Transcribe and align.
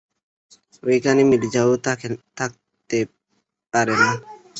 ঐখানে 0.83 1.21
মির্জাও 1.29 1.71
থাকতে 2.37 2.97
পারবেনা। 3.73 4.09